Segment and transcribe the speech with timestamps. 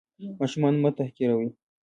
[0.39, 1.47] ماشومان مه تحقیروئ.